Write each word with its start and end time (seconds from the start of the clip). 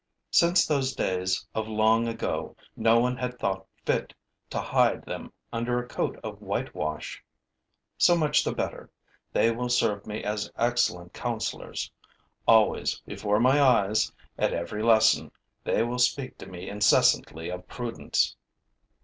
Since 0.31 0.65
those 0.65 0.95
days 0.95 1.45
of 1.53 1.67
long 1.67 2.07
ago, 2.07 2.55
no 2.75 2.99
one 2.99 3.17
had 3.17 3.37
thought 3.37 3.67
fit 3.85 4.15
to 4.49 4.59
hide 4.59 5.05
them 5.05 5.31
under 5.53 5.77
a 5.77 5.87
coat 5.87 6.19
of 6.23 6.41
whitewash. 6.41 7.23
So 7.99 8.17
much 8.17 8.43
the 8.43 8.51
better: 8.51 8.89
they 9.31 9.51
will 9.51 9.69
serve 9.69 10.07
me 10.07 10.23
as 10.23 10.51
excellent 10.57 11.13
counselors. 11.13 11.91
Always 12.47 12.99
before 13.01 13.39
my 13.39 13.61
eyes, 13.61 14.11
at 14.39 14.53
every 14.53 14.81
lesson, 14.81 15.31
they 15.63 15.83
will 15.83 15.99
speak 15.99 16.35
to 16.39 16.47
me 16.47 16.67
incessantly 16.67 17.49
of 17.51 17.67
prudence. 17.67 18.35